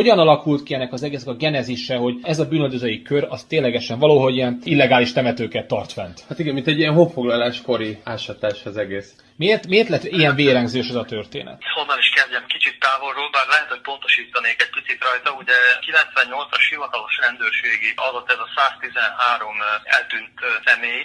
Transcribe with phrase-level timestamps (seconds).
[0.00, 3.98] Hogyan alakult ki ennek az egész a genezise, hogy ez a bűnöldözői kör az ténylegesen
[3.98, 6.16] valahogy ilyen illegális temetőket tart fent?
[6.28, 9.08] Hát igen, mint egy ilyen honfoglaláskori ásatás az egész.
[9.42, 11.62] Miért, miért lett ilyen vérengzős ez a történet?
[11.78, 15.30] Honnan is kezdjem kicsit távolról, bár lehet, hogy pontosítanék egy picit rajta.
[15.42, 19.56] Ugye 98-as hivatalos rendőrségi adat ez a 113
[19.96, 21.02] eltűnt személy.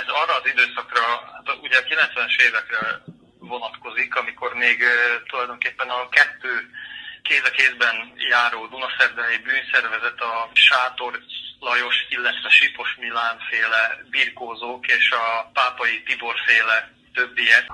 [0.00, 1.04] Ez arra az időszakra,
[1.34, 2.80] hát ugye a 90-es évekre
[3.52, 4.78] vonatkozik, amikor még
[5.30, 6.52] tulajdonképpen a kettő
[7.28, 11.20] kéz a kézben járó Dunaszerdei bűnszervezet a Sátor
[11.58, 17.66] Lajos, illetve Sipos Milán féle birkózók és a pápai Tibor féle többiek.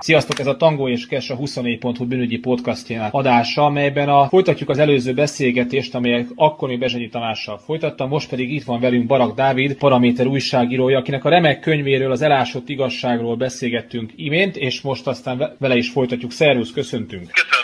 [0.00, 4.78] Sziasztok, ez a Tango és Kes a 24.hu bűnügyi podcastjának adása, amelyben a, folytatjuk az
[4.78, 9.74] előző beszélgetést, amelyet akkor még Bezsenyi Tamással folytattam, most pedig itt van velünk Barak Dávid,
[9.74, 15.76] paraméter újságírója, akinek a remek könyvéről, az elásott igazságról beszélgettünk imént, és most aztán vele
[15.76, 16.32] is folytatjuk.
[16.32, 17.30] Szervusz, köszöntünk!
[17.30, 17.59] Köszönöm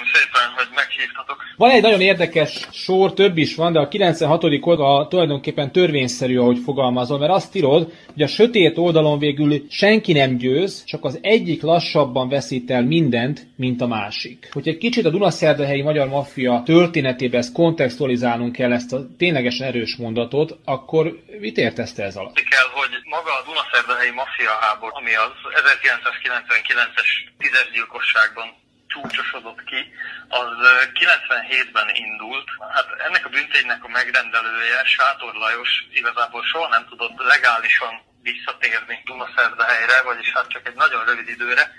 [0.76, 1.36] meghívtatok!
[1.56, 4.44] Van egy nagyon érdekes sor, több is van, de a 96.
[4.60, 10.36] oldal tulajdonképpen törvényszerű, ahogy fogalmazol, mert azt írod, hogy a sötét oldalon végül senki nem
[10.36, 14.48] győz, csak az egyik lassabban veszít el mindent, mint a másik.
[14.52, 19.96] Hogy egy kicsit a Dunaszerdahelyi magyar maffia történetében ezt kontextualizálnunk kell ezt a ténylegesen erős
[19.96, 22.44] mondatot, akkor mit értesz ez alatt?
[22.56, 28.48] kell, hogy maga a Dunaszerdahelyi maffia háború, ami az 1999-es tízes gyilkosságban
[28.96, 29.92] csúcsosodott ki,
[30.28, 30.52] az
[31.00, 32.48] 97-ben indult.
[32.74, 40.02] Hát ennek a bünténynek a megrendelője, Sátor Lajos igazából soha nem tudott legálisan visszatérni Dunaszerdahelyre,
[40.02, 41.74] vagyis hát csak egy nagyon rövid időre,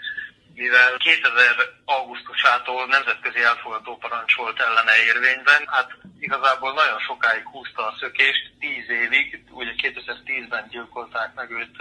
[0.53, 7.95] mivel 2000 augusztusától nemzetközi elfogadó parancs volt ellene érvényben, hát igazából nagyon sokáig húzta a
[7.99, 11.77] szökést, 10 évig, ugye 2010-ben gyilkolták meg őt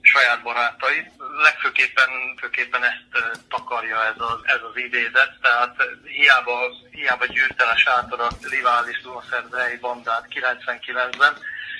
[0.00, 1.10] saját barátait.
[1.42, 2.10] Legfőképpen
[2.40, 3.10] főképpen ezt
[3.48, 6.58] takarja ez az, ez az idézet, tehát hiába,
[6.90, 11.36] hiába gyűrte le sátor a rivális Dunaszerdei bandát 99-ben,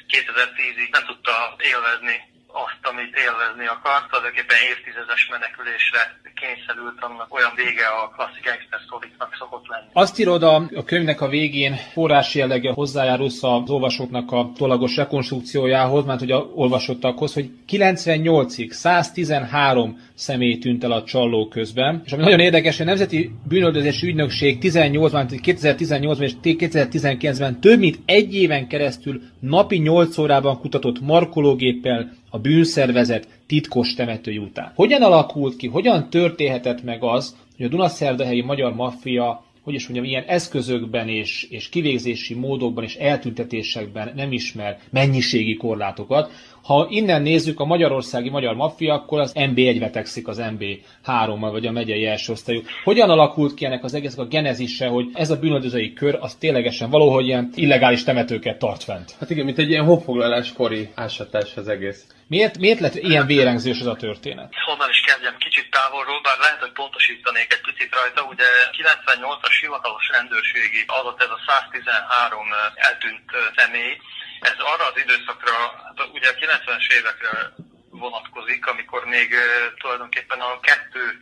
[0.08, 6.00] 2010-ig nem tudta élvezni azt, amit élvezni akart, tulajdonképpen évtizedes menekülésre
[6.40, 9.90] kényszerült, annak olyan vége a klasszik gangster szoriknak szokott lenni.
[9.92, 16.04] Azt írod a, a könyvnek a végén, forrási jellege hozzájárulsz az olvasóknak a tolagos rekonstrukciójához,
[16.04, 22.02] mert hogy a olvasottakhoz, hogy 98-ig 113 személy tűnt el a csalló közben.
[22.04, 27.98] És ami nagyon érdekes, hogy a Nemzeti Bűnöldözési Ügynökség 18-ban, 2018-ban és 2019-ben több mint
[28.04, 34.72] egy éven keresztül napi 8 órában kutatott markológéppel a bűnszervezet titkos temetői után.
[34.74, 40.04] Hogyan alakult ki, hogyan történhetett meg az, hogy a Dunaszerdahelyi magyar maffia hogy is mondjam,
[40.04, 46.30] ilyen eszközökben és, és kivégzési módokban és eltüntetésekben nem ismer mennyiségi korlátokat.
[46.68, 51.70] Ha innen nézzük a magyarországi magyar maffia, akkor az MB1 vetekszik az MB3-mal, vagy a
[51.70, 52.62] megyei első osztályú.
[52.84, 56.90] Hogyan alakult ki ennek az egész a genezise, hogy ez a bűnöldözői kör az ténylegesen
[56.90, 59.16] valahogy ilyen illegális temetőket tart fent?
[59.20, 62.00] Hát igen, mint egy ilyen honfoglaláskori ásatás az egész.
[62.26, 64.52] Miért, miért lett ilyen vérengzős ez a történet?
[64.66, 68.20] Honnan is kezdjem kicsit távolról, bár lehet, hogy pontosítanék egy picit rajta.
[68.32, 73.94] Ugye 98-as hivatalos rendőrségi adat ez a 113 eltűnt személy.
[74.40, 75.54] Ez arra az időszakra,
[75.84, 77.52] hát ugye a 90-es évekre
[77.90, 79.34] vonatkozik, amikor még
[79.78, 81.20] tulajdonképpen a kettő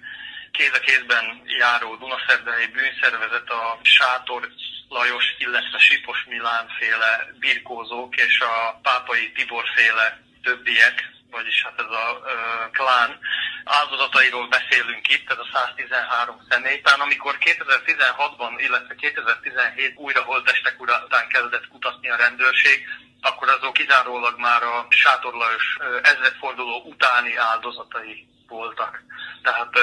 [0.50, 4.48] kéz a kézben járó Dunaszerdei bűnszervezet a Sátor
[4.88, 11.92] Lajos, illetve Sipos Milán féle birkózók és a pápai Tibor féle többiek, vagyis hát ez
[12.04, 12.34] a ö,
[12.70, 13.18] klán
[13.64, 16.80] áldozatairól beszélünk itt, ez a 113 személy.
[16.80, 22.86] Tehát amikor 2016-ban, illetve 2017 újra holtestek után kezdett kutatni a rendőrség,
[23.28, 29.02] akkor azok kizárólag már a sátorlajos ezredforduló utáni áldozatai voltak.
[29.42, 29.78] Tehát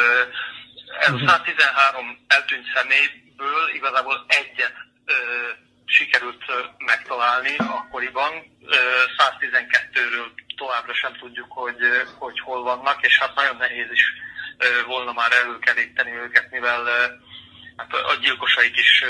[0.99, 4.75] ez a 113 eltűnt személyből igazából egyet
[5.85, 6.43] sikerült
[6.77, 8.31] megtalálni akkoriban.
[9.17, 11.77] 112-ről továbbra sem tudjuk, hogy,
[12.17, 14.03] hogy hol vannak, és hát nagyon nehéz is
[14.85, 16.83] volna már előkeríteni őket, mivel
[17.77, 19.03] hát a gyilkosaik is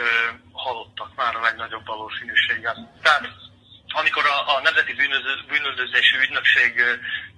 [0.52, 3.00] halottak már a legnagyobb valószínűséggel.
[3.02, 3.28] Tehát
[3.94, 4.94] amikor a, a Nemzeti
[5.48, 6.72] Bűnöldözési Ügynökség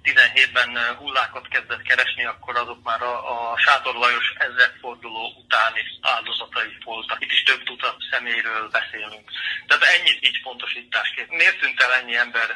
[0.08, 5.82] 17-ben hullákat kezdett keresni, akkor azok már a, a Sátor Lajos ezredforduló után utáni
[6.14, 7.16] áldozatai voltak.
[7.24, 9.26] Itt is több tucat személyről beszélünk.
[9.66, 11.28] Tehát ennyit így pontosításként.
[11.40, 12.46] Miért tűnt el ennyi ember?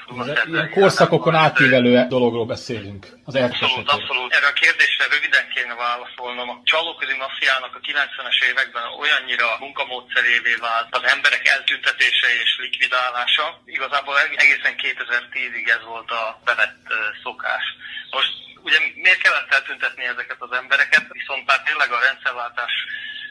[0.47, 3.03] Ilyen korszakokon átívelő dologról beszélünk.
[3.25, 4.33] Az abszolút, abszolút.
[4.37, 6.49] Erre a kérdésre röviden kéne válaszolnom.
[6.49, 13.47] A csalóközi mafiának a 90-es években olyannyira munkamódszerévé vált az emberek eltüntetése és likvidálása.
[13.65, 14.15] Igazából
[14.45, 16.83] egészen 2010-ig ez volt a bevett
[17.23, 17.40] szokás.
[18.11, 18.33] Most
[18.63, 22.73] ugye miért kellett eltüntetni ezeket az embereket, viszont már tényleg a rendszerváltás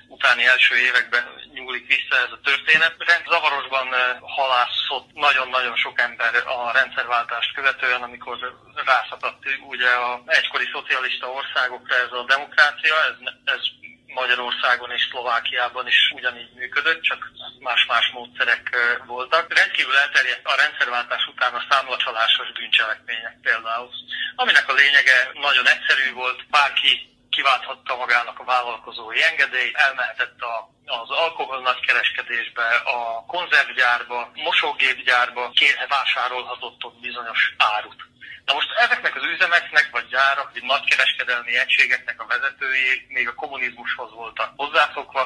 [0.08, 1.24] utáni első években
[1.54, 2.96] nyúlik vissza ez a történet.
[3.28, 3.88] Zavarosban
[4.22, 8.38] halászott nagyon-nagyon sok ember a rendszerváltást követően, amikor
[8.86, 13.62] rászakadt ugye a egykori szocialista országokra ez a demokrácia, ez, ez
[14.08, 19.54] Magyarországon és Szlovákiában is ugyanígy működött, csak más-más módszerek voltak.
[19.54, 23.90] Rendkívül elterjedt a rendszerváltás után a számlacsalásos bűncselekmények például,
[24.36, 31.10] aminek a lényege nagyon egyszerű volt, bárki kiválthatta magának a vállalkozói engedélyt, elmehetett a az
[31.10, 38.02] alkohol nagykereskedésbe, a konzervgyárba, mosógépgyárba kérhe vásárolhatott ott bizonyos árut.
[38.50, 44.12] Na most ezeknek az üzemeknek, vagy gyárak, vagy nagykereskedelmi egységeknek a vezetői még a kommunizmushoz
[44.22, 45.24] voltak hozzászokva,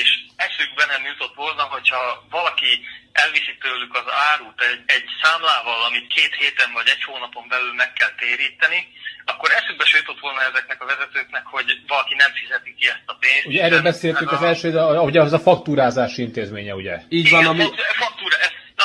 [0.00, 0.08] és
[0.46, 2.00] eszükbe nem jutott volna, hogyha
[2.38, 2.70] valaki
[3.22, 7.90] elviszi tőlük az árut egy, egy számlával, amit két héten vagy egy hónapon belül meg
[7.98, 8.80] kell téríteni,
[9.30, 13.16] akkor eszükbe se jutott volna ezeknek a vezetőknek, hogy valaki nem fizeti ki ezt a
[13.22, 13.46] pénzt.
[13.50, 14.46] Ugye erről beszéltük az a...
[14.46, 14.68] első,
[15.10, 16.96] ugye az a faktúrázási intézménye, ugye?
[17.18, 17.64] Így van, ami...
[18.04, 18.36] Faktúra,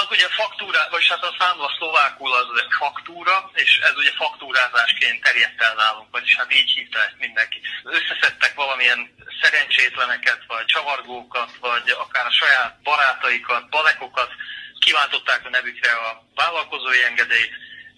[0.02, 2.48] az ugye faktúra, vagy hát a számla szlovákul az
[2.80, 7.60] faktúra, és ez ugye faktúrázásként terjedt el nálunk, vagyis hát így hívta ezt mindenki.
[7.84, 9.00] Összeszedtek valamilyen
[9.42, 14.32] szerencsétleneket, vagy csavargókat, vagy akár a saját barátaikat, balekokat,
[14.80, 17.54] kiváltották a nevükre a vállalkozói engedélyt,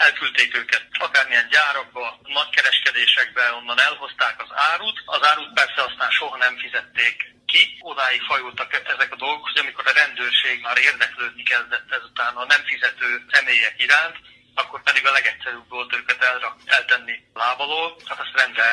[0.06, 4.98] elküldték őket akármilyen gyárakba, nagykereskedésekbe, onnan elhozták az árut.
[5.06, 7.16] Az árut persze aztán soha nem fizették
[7.52, 7.62] ki.
[7.80, 12.64] Odáig fajultak ezek a dolgok, hogy amikor a rendőrség már érdeklődni kezdett ezután a nem
[12.72, 14.18] fizető személyek iránt,
[14.64, 18.68] akkor pedig a legegyszerűbb volt őket elrak, eltenni lábalól, hát azt rendre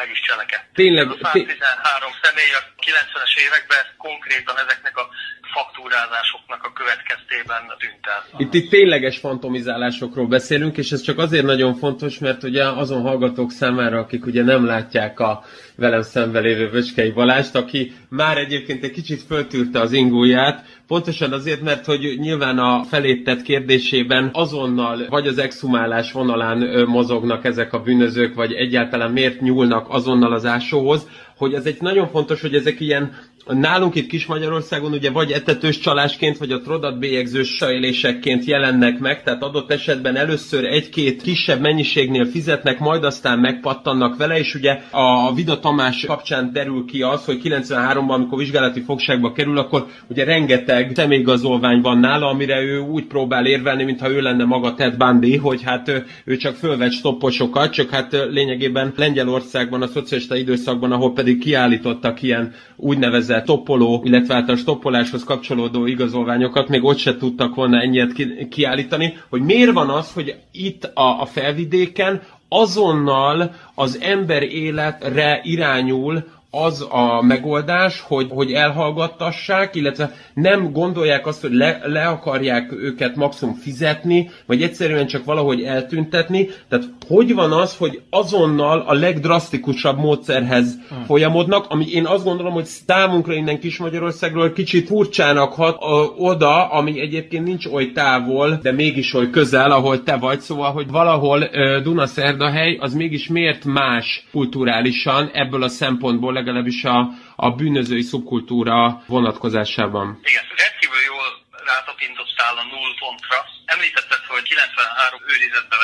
[0.00, 0.68] meg is cselekedett.
[0.82, 5.08] Tényleg, Ez a 113 személy a 90-es években konkrétan ezeknek a
[5.56, 8.22] faktúrázásoknak a következtében tűnt el.
[8.36, 13.50] Itt, itt tényleges fantomizálásokról beszélünk, és ez csak azért nagyon fontos, mert ugye azon hallgatók
[13.50, 15.44] számára, akik ugye nem látják a
[15.76, 21.60] velem szembe lévő Vöcskei Balást, aki már egyébként egy kicsit föltűrte az ingóját, pontosan azért,
[21.62, 28.34] mert hogy nyilván a felétett kérdésében azonnal vagy az exhumálás vonalán mozognak ezek a bűnözők,
[28.34, 33.12] vagy egyáltalán miért nyúlnak azonnal az ásóhoz, hogy ez egy nagyon fontos, hogy ezek ilyen
[33.46, 39.22] nálunk itt Kis Magyarországon ugye vagy etetős csalásként, vagy a trodat bélyegzős sajlésekként jelennek meg,
[39.22, 45.34] tehát adott esetben először egy-két kisebb mennyiségnél fizetnek, majd aztán megpattannak vele, és ugye a
[45.34, 50.92] Vida Tamás kapcsán derül ki az, hogy 93-ban, amikor vizsgálati fogságba kerül, akkor ugye rengeteg
[50.94, 55.62] személyigazolvány van nála, amire ő úgy próbál érvelni, mintha ő lenne maga Ted Bundy, hogy
[55.62, 61.38] hát ő, ő csak fölvet stopposokat, csak hát lényegében Lengyelországban, a szocialista időszakban, ahol pedig
[61.38, 68.12] kiállítottak ilyen úgynevezett toppoló, illetve a stoppoláshoz kapcsolódó igazolványokat, még ott se tudtak volna ennyiet
[68.12, 75.40] ki- kiállítani, hogy miért van az, hogy itt a, a felvidéken azonnal az ember életre
[75.42, 76.24] irányul
[76.62, 83.16] az a megoldás, hogy, hogy elhallgattassák, illetve nem gondolják azt, hogy le, le akarják őket
[83.16, 86.48] maximum fizetni, vagy egyszerűen csak valahogy eltüntetni.
[86.68, 91.04] Tehát hogy van az, hogy azonnal a legdrasztikusabb módszerhez hmm.
[91.04, 96.66] folyamodnak, ami én azt gondolom, hogy számunkra innen Kis Magyarországról kicsit furcsának hat a, oda,
[96.66, 101.48] ami egyébként nincs oly távol, de mégis oly közel, ahol te vagy, szóval, hogy valahol
[101.82, 106.98] Dunaszerdahely az mégis miért más kulturálisan ebből a szempontból legalábbis a,
[107.36, 110.06] a bűnözői szubkultúra vonatkozásában.
[110.30, 111.28] Igen, rendkívül jól
[111.70, 113.38] rátapintottál a null pontra.
[113.74, 115.76] Említetted, hogy 93 őrizetbe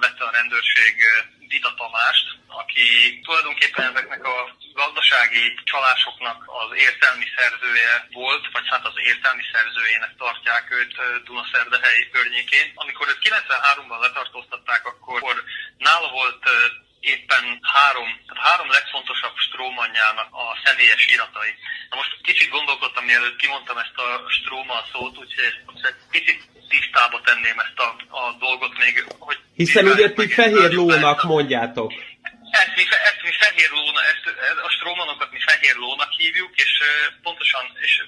[0.00, 0.94] vette a rendőrség
[1.50, 2.26] Dita Tamást,
[2.60, 2.86] aki
[3.26, 4.36] tulajdonképpen ezeknek a
[4.80, 10.94] gazdasági csalásoknak az értelmi szerzője volt, vagy hát az értelmi szerzőjének tartják őt
[11.26, 12.66] Dunaszerdehely környékén.
[12.82, 15.20] Amikor őt 93-ban letartóztatták, akkor
[15.88, 16.42] nála volt
[17.16, 21.52] éppen három, tehát három legfontosabb strómanjának a személyes iratai.
[21.90, 25.44] Na most kicsit gondolkodtam, mielőtt kimondtam ezt a stróma szót, úgyhogy
[25.90, 26.40] egy picit
[26.72, 27.88] tisztába tenném ezt a,
[28.20, 28.94] a dolgot még.
[29.18, 31.92] Hogy Hiszen ugye ti fehér lónak mondjátok.
[32.50, 34.24] Ezt mi, ezt mi fehér lóna, ezt,
[34.68, 36.72] a strómanokat mi fehér lónak hívjuk, és
[37.22, 38.04] pontosan és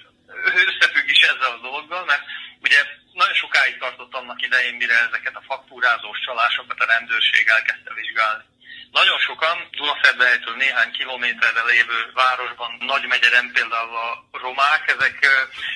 [0.70, 2.22] összefügg is ezzel a dologgal, mert
[2.66, 2.80] ugye
[3.12, 8.44] nagyon sokáig tartott annak idején, mire ezeket a faktúrázós csalásokat a rendőrség elkezdte vizsgálni
[8.90, 15.16] Nagyon sokan Dunaszerdehelytől néhány kilométerre lévő városban, Nagy megyeren például a romák, ezek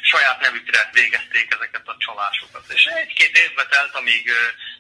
[0.03, 2.65] saját nevükre végezték ezeket a csalásokat.
[2.69, 4.31] És egy-két évbe telt, amíg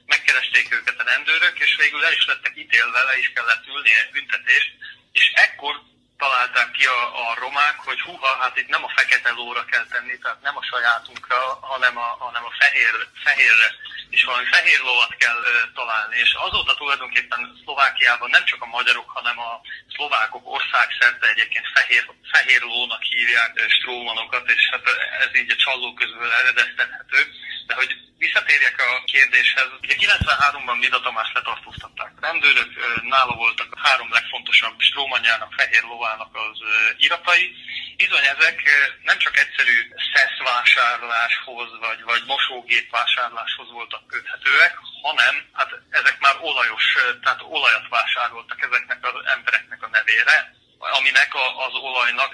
[0.06, 4.70] megkeresték őket a rendőrök, és végül el is lettek ítélve, le is kellett ülni büntetést,
[5.12, 5.74] és ekkor
[6.18, 10.18] találták ki a, a romák, hogy huha, hát itt nem a fekete lóra kell tenni,
[10.18, 12.94] tehát nem a sajátunkra, hanem a, hanem a fehér,
[13.25, 13.68] fehérre,
[14.11, 16.16] és valami fehér lovat kell uh, találni.
[16.16, 19.61] És azóta tulajdonképpen Szlovákiában nem csak a magyarok, hanem a
[19.94, 24.85] szlovákok országszerte egyébként fehér, fehér lónak hívják uh, strómanokat, és hát
[25.25, 27.18] ez így a csalló közül eredeztethető.
[27.66, 32.12] De hogy visszatérjek a kérdéshez, ugye 93-ban Vida Tamás letartóztatták.
[32.21, 32.71] Rendőrök
[33.02, 36.59] nála voltak a három legfontosabb strómanjának, fehér lovának az
[36.97, 37.54] iratai.
[37.97, 38.59] Bizony ezek
[39.02, 39.76] nem csak egyszerű
[40.12, 46.85] szeszvásárláshoz vagy, vagy mosógép vásárláshoz voltak köthetőek, hanem hát ezek már olajos,
[47.23, 52.30] tehát olajat vásároltak ezeknek az embereknek a nevére, aminek a, az olajnak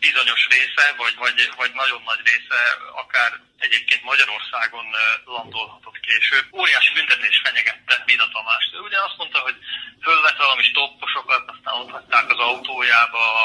[0.00, 2.60] bizonyos része, vagy, vagy, vagy nagyon nagy része
[2.94, 4.86] akár egyébként Magyarországon
[5.24, 6.46] landolhatott később.
[6.52, 8.74] Óriási büntetés fenyegette Vida Tamást.
[8.74, 9.56] Ő ugye azt mondta, hogy
[10.02, 13.44] fölvett valami stopposokat, aztán ott az autójába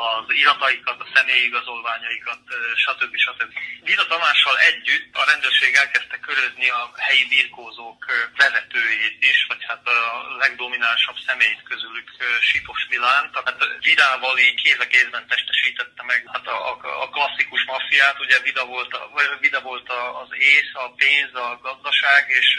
[0.00, 2.40] az irataikat, a személyigazolványaikat,
[2.74, 3.16] stb.
[3.16, 3.52] stb.
[3.82, 8.04] Vida Tamással együtt a rendőrség elkezdte körözni a helyi birkózók
[8.36, 13.30] vezetőjét is, vagy hát a legdominánsabb személyt közülük Sipos Milán.
[13.32, 18.38] Tehát Vidával így kéz a kézben testesítette meg hát a, a, a klasszikus maffiát, ugye
[18.40, 19.88] Vida volt a, Vida volt
[20.22, 22.56] az ész, a pénz, a gazdaság, és,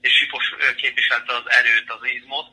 [0.00, 2.46] és Sipos képviselte az erőt, az izmot,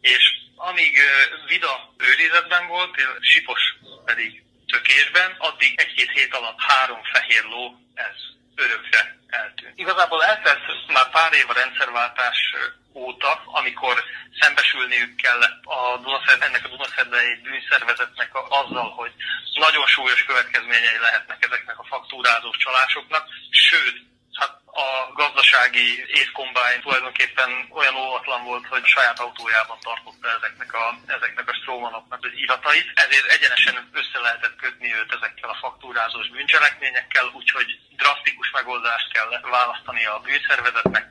[0.00, 0.24] és
[0.56, 0.98] amíg
[1.46, 3.62] Vida őrizetben volt, Sipos
[4.04, 8.16] pedig tökésben, addig egy-két hét alatt három fehér ló, ez
[8.54, 9.78] örökre eltűnt.
[9.78, 12.54] Igazából eltelt már pár év a rendszerváltás
[12.94, 14.04] óta, amikor
[14.40, 19.12] szembesülniük kellett a Dunaszerd, ennek a Dunaszerdei bűnszervezetnek azzal, hogy
[19.54, 23.96] nagyon súlyos következményei lehetnek ezeknek a faktúrázós csalásoknak, sőt,
[24.40, 31.48] hát a gazdasági észkombány tulajdonképpen olyan óvatlan volt, hogy saját autójában tartotta ezeknek a, ezeknek
[31.48, 37.78] a strómanoknak az iratait, ezért egyenesen össze lehetett kötni őt ezekkel a faktúrázós bűncselekményekkel, úgyhogy
[37.96, 41.04] drasztikus megoldást kell választani a bűnszervezetnek,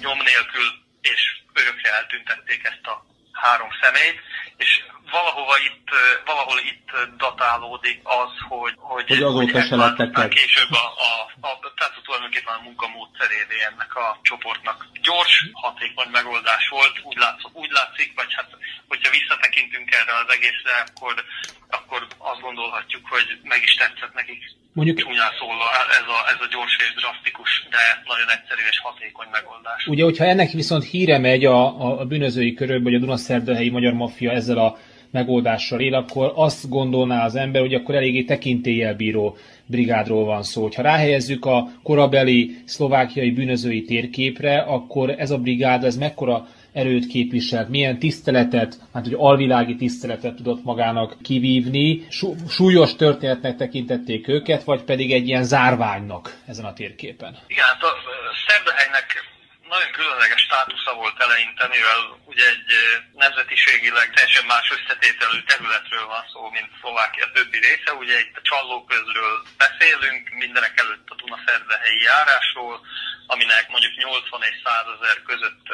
[0.00, 0.66] nyom nélkül
[1.00, 3.09] és örökre eltüntették ezt a
[3.44, 4.18] három személyt,
[4.62, 4.70] és
[5.16, 5.88] valahova itt,
[6.30, 6.88] valahol itt
[7.24, 11.12] datálódik az, hogy, hogy, hogy azóta se lettek később a, a,
[11.48, 14.78] a, tehát tulajdonképpen a munkamódszerévé ennek a csoportnak.
[15.06, 18.50] Gyors, hatékony megoldás volt, úgy, látsz, úgy látszik, vagy hát
[18.88, 21.14] hogyha visszatekintünk erre az egészre, akkor,
[21.78, 24.40] akkor azt gondolhatjuk, hogy meg is tetszett nekik
[24.72, 25.66] Mondjuk, csúnyán szólva
[26.00, 29.86] ez a, ez a gyors és drasztikus, de nagyon egyszerű és hatékony megoldás.
[29.86, 33.92] Ugye, hogyha ennek viszont híre megy a, a, a bűnözői körökbe, hogy a Dunaszerdahelyi Magyar
[33.92, 34.78] Maffia ezzel a
[35.10, 40.68] megoldással él, akkor azt gondolná az ember, hogy akkor eléggé tekintéllyel bíró brigádról van szó.
[40.76, 47.68] Ha ráhelyezzük a korabeli szlovákiai bűnözői térképre, akkor ez a brigád, ez mekkora erőt képviselt,
[47.68, 52.06] milyen tiszteletet, hát hogy alvilági tiszteletet tudott magának kivívni.
[52.48, 57.36] Súlyos történetnek tekintették őket, vagy pedig egy ilyen zárványnak ezen a térképen?
[57.46, 57.92] Igen, hát a
[58.46, 59.06] Szerdehelynek
[59.74, 62.00] nagyon különleges státusza volt eleinte, mivel
[62.32, 62.70] ugye egy
[63.24, 67.90] nemzetiségileg teljesen más összetételű területről van szó, mint Szlovákia többi része.
[68.02, 69.34] Ugye itt a csallóközről
[69.64, 72.76] beszélünk, mindenek előtt a Dunaszerdehelyi járásról,
[73.32, 75.64] aminek mondjuk 80 és 100 ezer között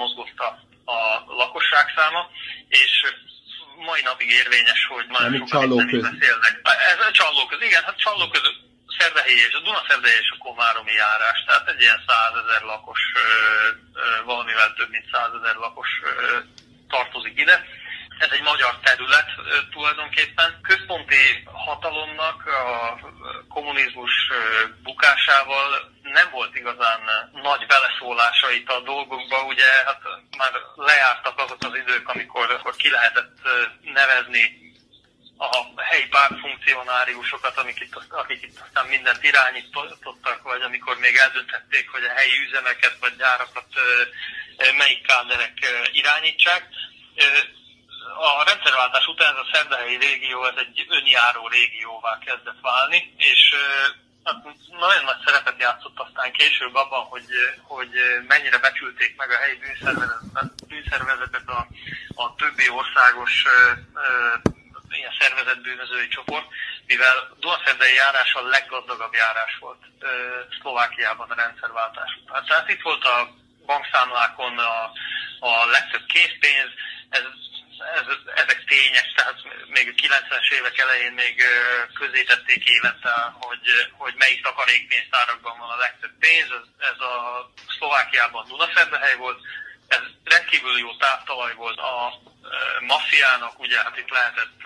[0.00, 0.50] mozgott a,
[0.96, 1.00] a
[1.42, 2.22] lakosság száma,
[2.68, 2.92] és
[3.90, 6.52] mai napig érvényes, hogy nagyon sokan beszélnek.
[6.92, 8.44] Ez a csallóköz, igen, hát csallóköz
[8.98, 13.00] Szerdehelyi és a Dunaszerdehelyi és a Komáromi járás, tehát egy ilyen százezer lakos,
[14.24, 15.88] valamivel több mint százezer lakos
[16.88, 17.64] tartozik ide.
[18.18, 19.30] Ez egy magyar terület
[19.70, 20.60] tulajdonképpen.
[20.62, 22.98] Központi hatalomnak a
[23.48, 24.12] kommunizmus
[24.82, 27.00] bukásával nem volt igazán
[27.32, 30.00] nagy beleszólása itt a dolgokba, ugye hát
[30.36, 33.36] már lejártak azok az idők, amikor, amikor ki lehetett
[33.80, 34.59] nevezni
[35.40, 42.04] a helyi pártfunkcionáriusokat, akik itt, akik itt aztán mindent irányítottak, vagy amikor még eldöntették, hogy
[42.04, 43.68] a helyi üzemeket vagy gyárakat
[44.76, 45.58] melyik káderek
[45.92, 46.68] irányítsák.
[48.18, 53.54] A rendszerváltás után ez a szerdahelyi régió ez egy önjáró régióvá kezdett válni, és
[54.24, 54.36] hát
[54.78, 57.28] nagyon nagy szerepet játszott aztán később abban, hogy,
[57.62, 57.90] hogy
[58.28, 61.66] mennyire becsülték meg a helyi bűnszervezetet, bűnszervezetet a,
[62.14, 63.44] a többi országos
[64.90, 66.46] ilyen szervezett bűnözői csoport,
[66.86, 70.08] mivel Dunaszerdei járás a leggazdagabb járás volt ö,
[70.60, 72.44] Szlovákiában a rendszerváltás után.
[72.44, 73.34] Tehát itt volt a
[73.66, 74.92] bankszámlákon a,
[75.40, 76.70] a legtöbb készpénz,
[77.08, 77.26] ez,
[77.98, 81.42] ez, ezek tények, tehát még a 90-es évek elején még
[81.94, 83.66] közé tették évente, hogy,
[83.98, 87.14] hogy melyik takarékpénztárakban van a legtöbb pénz, ez, ez a
[87.78, 89.40] Szlovákiában Dunaszerdehely volt,
[89.88, 92.20] ez rendkívül jó táptalaj volt a
[92.80, 94.58] maffiának, ugye hát itt lehetett,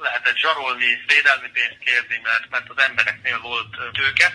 [0.00, 4.32] lehetett zsarolni, védelmi pénzt kérni, mert, mert az embereknél volt tőke.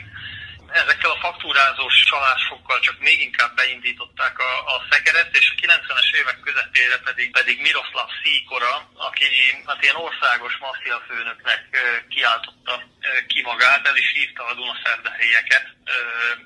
[0.74, 6.40] Ezekkel a faktúrázós csalásokkal csak még inkább beindították a, a szekeret, és a 90-es évek
[6.40, 9.26] közepére pedig, pedig Miroslav Szíkora, aki
[9.66, 11.62] hát ilyen országos maffia főnöknek
[12.10, 12.84] kiáltotta
[13.28, 15.68] ki magát, el is hívta a Dunaszerdehelyeket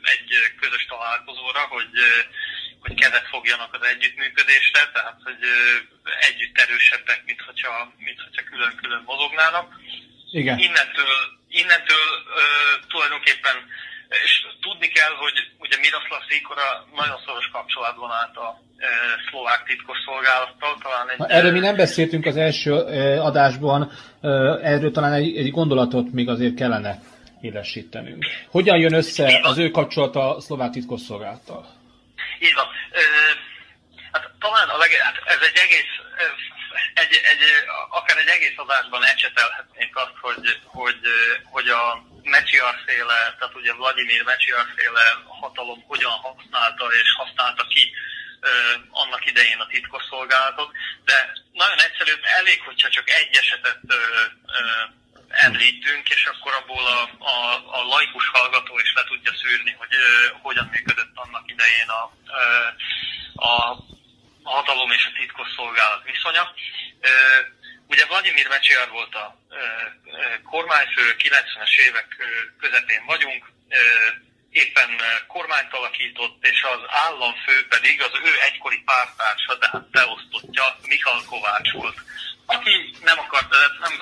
[0.02, 1.90] egy közös találkozóra, hogy
[2.84, 5.42] hogy kezet fogjanak az együttműködésre, tehát hogy
[6.30, 7.74] együtt erősebbek, mint hogyha,
[8.08, 9.68] mint hogyha külön-külön mozognának.
[10.32, 10.58] Igen.
[10.68, 11.16] Innentől,
[11.62, 13.56] innentől uh, tulajdonképpen
[14.10, 18.48] és tudni kell, hogy ugye Miroslav Szíkora nagyon szoros kapcsolatban állt a
[18.78, 18.88] e,
[19.30, 20.74] szlovák titkosszolgálattal.
[20.86, 24.28] Talán egy, Na, erről mi nem beszéltünk az első e, adásban, e,
[24.74, 27.00] erről talán egy, egy gondolatot még azért kellene
[27.42, 28.26] élesítenünk.
[28.50, 31.77] Hogyan jön össze az ő kapcsolata a szlovák titkosszolgálattal?
[32.40, 32.68] Így van.
[34.12, 35.94] Hát talán a leg, hát ez egy egész,
[36.94, 37.42] egy, egy,
[37.90, 41.00] akár egy egész adásban ecsetelhetnénk azt, hogy, hogy,
[41.44, 47.94] hogy a Mecsiar-féle, tehát ugye Vladimir Mecsiar-féle hatalom hogyan használta és használta ki
[48.92, 50.72] annak idején a titkosszolgálatot,
[51.06, 53.80] de nagyon egyszerű, elég, hogyha csak egy esetet
[55.28, 57.38] említünk, és akkor abból a, a,
[57.80, 62.68] a laikus hallgató is le tudja szűrni, hogy ö, hogyan működött annak idején a, ö,
[63.46, 63.78] a,
[64.44, 66.54] hatalom és a titkosszolgálat viszonya.
[67.02, 67.10] Ö,
[67.88, 69.58] ugye Vladimir Mecsiar volt a ö,
[70.44, 72.08] kormányfő, 90-es évek
[72.60, 73.78] közepén vagyunk, ö,
[74.50, 74.90] éppen
[75.28, 81.98] kormányt alakított, és az államfő pedig az ő egykori pártársa, tehát beosztottja Michal Kovács volt
[82.56, 82.74] aki
[83.10, 83.50] nem akart,
[83.86, 83.94] nem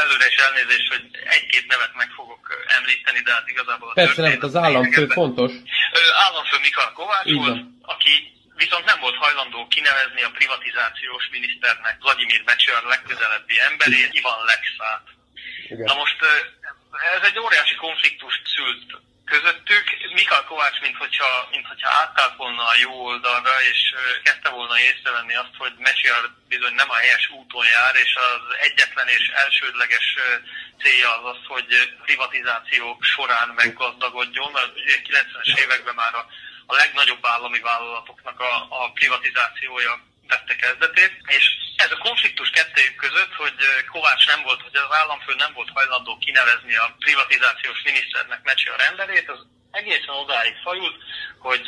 [0.00, 1.04] előre is elnézést, hogy
[1.36, 2.44] egy-két nevet meg fogok
[2.78, 5.52] említeni, de hát igazából a Persze nem, az államfő fontos.
[6.26, 7.38] Államfő Mikal Kovács Igen.
[7.38, 8.12] volt, aki
[8.54, 15.06] viszont nem volt hajlandó kinevezni a privatizációs miniszternek Vladimir Mecsar legközelebbi emberét, Ivan Lexát.
[15.68, 15.84] Igen.
[15.90, 16.18] Na most
[17.16, 18.88] ez egy óriási konfliktust szült
[19.24, 19.84] közöttük.
[20.12, 25.34] Mikal Kovács, mint hogyha, mint hogyha átállt volna a jó oldalra, és kezdte volna észrevenni
[25.34, 30.16] azt, hogy Mesiar bizony nem a helyes úton jár, és az egyetlen és elsődleges
[30.82, 34.54] célja az az, hogy privatizáció során meggazdagodjon.
[34.54, 34.72] A
[35.08, 36.26] 90-es években már a,
[36.66, 41.44] a legnagyobb állami vállalatoknak a, a privatizációja vette kezdetét, és
[41.76, 43.54] ez a konfliktus kettőjük között, hogy
[43.92, 49.28] Kovács nem volt, hogy az államfő nem volt hajlandó kinevezni a privatizációs miniszternek Mecsiar rendelét,
[49.30, 50.96] az egészen odáig fajult,
[51.38, 51.66] hogy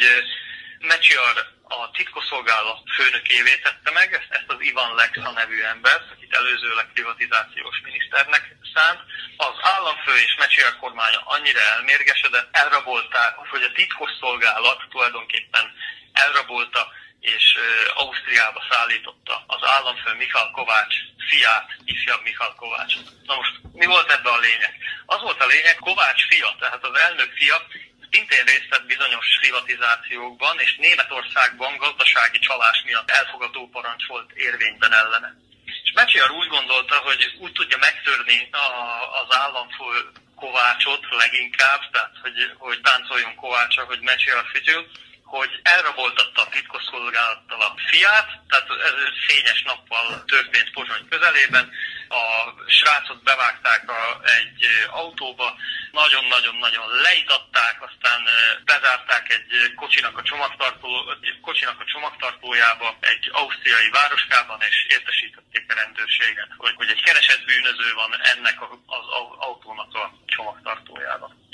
[0.79, 7.81] Mecsiar a titkosszolgálat főnökévé tette meg, ezt, az Ivan Lexa nevű embert, akit előzőleg privatizációs
[7.85, 9.01] miniszternek szánt.
[9.37, 15.73] Az államfő és Mecsiar kormánya annyira elmérgesedett, elrabolták, hogy a titkosszolgálat tulajdonképpen
[16.13, 16.93] elrabolta
[17.35, 17.59] és
[17.95, 20.95] Ausztriába szállította az államfő Michal Kovács
[21.29, 22.95] fiát, ifjabb Michal Kovács.
[23.27, 24.75] Na most mi volt ebben a lényeg?
[25.07, 27.67] Az volt a lényeg, Kovács fia, tehát az elnök fia
[28.11, 35.35] szintén részt vett bizonyos privatizációkban, és Németországban gazdasági csalás miatt elfogadó parancs volt érvényben ellene.
[35.85, 38.67] És Mecsiar úgy gondolta, hogy úgy tudja megtörni a,
[39.21, 44.91] az államfő Kovácsot leginkább, tehát hogy, hogy táncoljon Kovácsa, hogy Mecsiar fütyül,
[45.27, 48.95] hogy elraboltatta a titkosszolgálattal a fiát, tehát ez
[49.27, 51.73] fényes nappal történt Pozsony közelében,
[52.09, 52.25] a
[52.67, 55.57] srácot bevágták a, egy autóba,
[55.91, 58.21] nagyon-nagyon-nagyon leitatták, aztán
[58.65, 60.89] bezárták egy kocsinak a, csomagtartó,
[61.43, 67.95] kocsinak a csomagtartójába, egy ausztriai városkában, és értesítették a rendőrséget, hogy, hogy egy keresett bűnöző
[67.95, 69.07] van ennek az
[69.39, 71.46] autónak a csomagtartójában.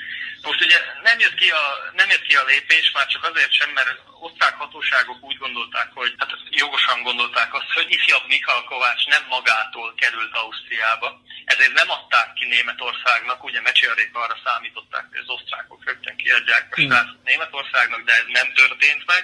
[0.43, 3.71] Most ugye nem jött, ki a, nem jött ki a lépés, már csak azért sem,
[3.71, 9.25] mert osztrák hatóságok úgy gondolták, hogy hát jogosan gondolták azt, hogy ifjabb Mikhal Kovács nem
[9.29, 15.85] magától került Ausztriába, ezért nem adták ki Németországnak, ugye Mecsiarék arra számították, hogy az osztrákok
[15.85, 17.21] rögtön kiadják a hmm.
[17.25, 19.23] Németországnak, de ez nem történt meg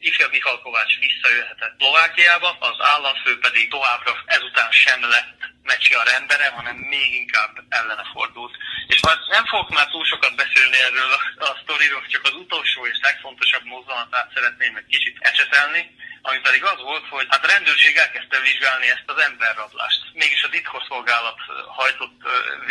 [0.00, 5.37] ifjabb Mikhal Kovács visszajöhetett Szlovákiába, az államfő pedig továbbra ezután sem lett
[5.70, 8.54] Mecsiar embere, hanem még inkább ellene fordult.
[8.92, 12.80] És már nem fogok már túl sokat beszélni erről a, a sztoriról, csak az utolsó
[12.90, 15.82] és legfontosabb mozzanatát szeretném egy kicsit ecsetelni,
[16.28, 20.00] ami pedig az volt, hogy hát a rendőrség elkezdte vizsgálni ezt az emberrablást.
[20.22, 21.38] Mégis a titkosszolgálat
[21.78, 22.18] hajtott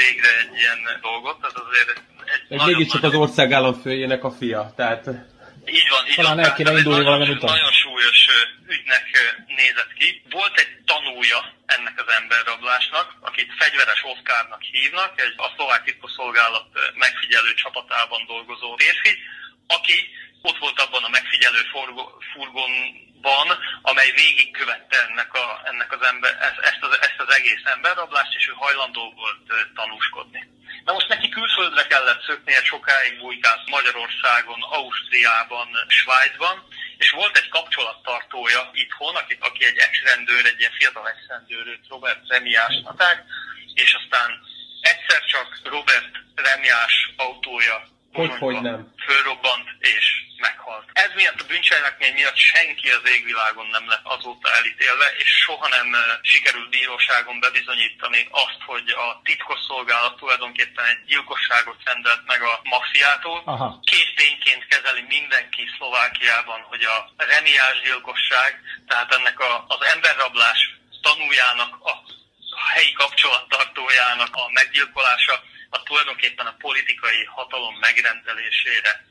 [0.02, 2.02] végre egy ilyen dolgot, tehát azért egy
[2.56, 5.04] Ez mégiscsak az ország államfőjének a fia, tehát...
[5.70, 6.46] Így van, így Talán van.
[6.46, 8.20] el kéne indulni valami Nagyon súlyos súlyos
[8.68, 9.06] ügynek
[9.48, 10.22] nézett ki.
[10.30, 17.54] Volt egy tanúja ennek az emberrablásnak, akit fegyveres Oszkárnak hívnak, egy a szlovák titkosszolgálat megfigyelő
[17.54, 19.14] csapatában dolgozó férfi,
[19.68, 20.10] aki
[20.42, 21.62] ott volt abban a megfigyelő
[22.34, 23.48] furgonban,
[23.82, 28.54] amely végigkövette ennek, a, ennek az ember, ezt, az, ezt az egész emberrablást, és ő
[28.56, 30.56] hajlandó volt tanúskodni.
[30.86, 38.70] Na most neki külföldre kellett szöknie, sokáig bújkált Magyarországon, Ausztriában, Svájcban, és volt egy kapcsolattartója
[38.74, 43.24] itthon, aki, aki egy ex-rendőr, egy ilyen fiatal ex-rendőr, Robert Remiásnak,
[43.74, 44.40] és aztán
[44.82, 48.94] egyszer csak Robert Remiás autója hogy, hogy nem.
[49.06, 50.06] fölrobbant és
[50.38, 50.86] meghalt.
[50.94, 55.88] Ez miatt a bűncselekmény miatt senki az égvilágon nem lett azóta elítélve, és soha nem
[56.22, 63.42] sikerült bíróságon bebizonyítani azt, hogy a titkosszolgálat tulajdonképpen egy gyilkosságot rendelt meg a mafiától.
[63.46, 63.80] Aha.
[63.92, 68.50] Két tényként kezeli mindenki Szlovákiában, hogy a remiás gyilkosság,
[68.88, 70.60] tehát ennek a, az emberrablás
[71.02, 71.94] tanújának, a
[72.74, 75.36] helyi kapcsolattartójának a meggyilkolása
[75.70, 79.06] a tulajdonképpen a politikai hatalom megrendelésére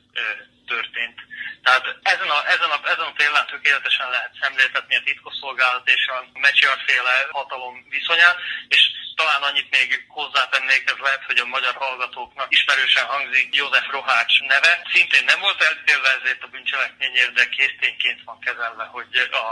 [0.73, 1.17] történt.
[1.65, 6.17] Tehát ezen a, ezen a, ezen a téren tökéletesen lehet szemléltetni a titkosszolgálat és a
[6.45, 8.37] Mecsiar-féle hatalom viszonyát,
[8.75, 8.81] és
[9.19, 14.71] talán annyit még hozzátennék, ez lehet, hogy a magyar hallgatóknak ismerősen hangzik József Rohács neve.
[14.93, 19.09] Szintén nem volt eltélve ezért a bűncselekményért, de késztényként van kezelve, hogy
[19.43, 19.47] a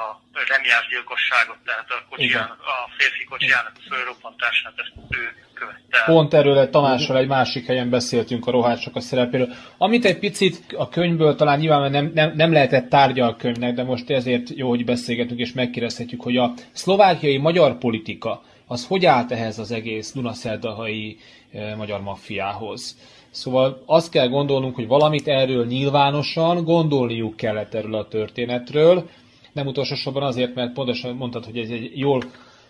[0.52, 5.24] remiás gyilkosságot, tehát a, kocsiján, a férfi kocsijának a fölrobbantását ezt ő
[5.60, 6.04] követte.
[6.06, 9.50] Pont erről Tamással egy másik helyen beszéltünk a Rohácsok a szerepéről.
[9.78, 14.10] Amit egy picit a könyvből talán nyilván nem, nem, nem lehetett tárgya könyvnek, de most
[14.10, 19.60] ezért jó, hogy beszélgetünk és megkérdezhetjük, hogy a szlovákiai magyar politika az hogy állt ehhez
[19.60, 21.18] az egész Dunaszerdahai
[21.52, 22.98] e, magyar maffiához.
[23.30, 29.10] Szóval azt kell gondolnunk, hogy valamit erről nyilvánosan gondolniuk kellett erről a történetről,
[29.54, 32.22] nem utolsó sorban azért, mert pontosan mondtad, hogy ez egy jól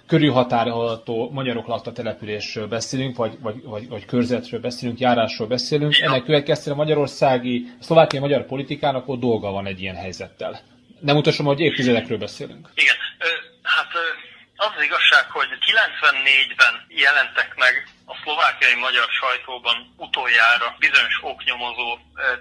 [0.08, 6.00] körülhatárolható magyarok lakta településről beszélünk, vagy, vagy, vagy, vagy körzetről beszélünk, járásról beszélünk.
[6.00, 10.60] Ennek következtében a magyarországi, a szlovákiai magyar politikának ott dolga van egy ilyen helyzettel.
[11.00, 12.70] Nem utolsó, hogy évtizedekről beszélünk.
[12.74, 12.96] Igen,
[13.62, 13.88] hát
[14.64, 17.74] az az igazság, hogy 94-ben jelentek meg
[18.06, 21.88] a szlovákiai magyar sajtóban utoljára bizonyos oknyomozó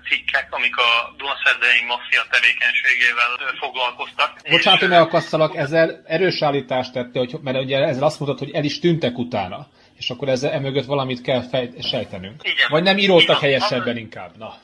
[0.09, 3.31] cikkek, amik a Dunaszerdei maffia tevékenységével
[3.65, 4.31] foglalkoztak.
[4.51, 8.65] Bocsánat, hogy megakasszalak, ezzel erős állítást tette, hogy, mert ugye ezzel azt mondtad, hogy el
[8.65, 12.43] is tűntek utána és akkor ezzel emögött valamit kell fej, sejtenünk.
[12.43, 12.69] Igen.
[12.71, 14.37] Vagy nem íróltak helyesebben inkább?
[14.37, 14.61] Na.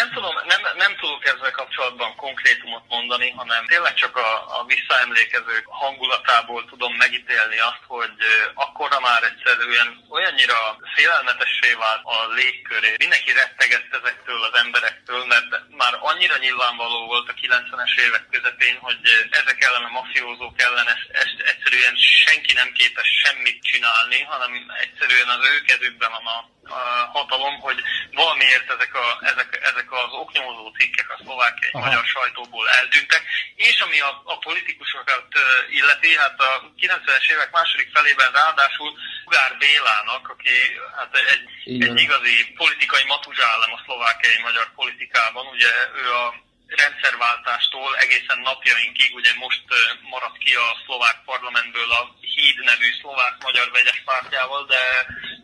[0.00, 5.64] Nem tudom, nem, nem tudok ezzel kapcsolatban konkrétumot mondani, hanem tényleg csak a, a visszaemlékezők
[5.82, 8.16] hangulatából tudom megítélni azt, hogy
[8.54, 10.58] akkora már egyszerűen olyannyira
[10.94, 12.90] félelmetessé vált a légköré.
[13.04, 15.50] Mindenki rettegett ezektől az emberektől, mert
[15.82, 19.00] már annyira nyilvánvaló volt a 90-es évek közepén, hogy
[19.40, 24.52] ezek ellen a mafiózók ellen ezt, ezt egyszerűen senki nem képes semmit csinálni, hanem
[24.84, 26.38] egyszerűen az ő kezükben van a,
[26.74, 26.80] a
[27.16, 27.78] hatalom, hogy
[28.12, 33.22] valamiért ezek, a, ezek, ezek az oknyomozó cikkek a szlovákiai magyar sajtóból eltűntek,
[33.54, 35.28] és ami a, a politikusokat
[35.70, 38.90] illeti, hát a 90-es évek második felében ráadásul
[39.24, 40.56] Ugár Bélának, aki
[40.96, 41.44] hát egy,
[41.84, 46.48] egy igazi politikai matuzsállam a szlovákiai magyar politikában, ugye ő a
[46.82, 49.64] rendszerváltástól egészen napjainkig, ugye most
[50.12, 52.02] maradt ki a szlovák parlamentből a
[52.34, 54.82] Híd nevű szlovák-magyar vegyes pártjával, de,